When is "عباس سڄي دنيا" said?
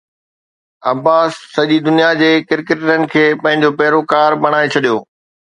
0.91-2.09